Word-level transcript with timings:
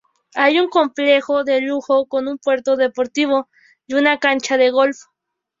Hay 0.33 0.59
un 0.59 0.67
complejo 0.67 1.43
de 1.43 1.61
lujo 1.61 2.07
con 2.07 2.27
un 2.27 2.39
puerto 2.39 2.75
deportivo 2.75 3.49
y 3.85 3.93
una 3.93 4.17
cancha 4.17 4.57
de 4.57 4.71
golf. 4.71 4.97